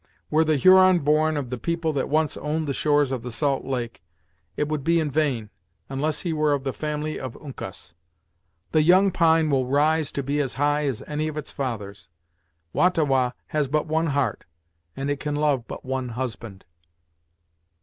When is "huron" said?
0.57-0.97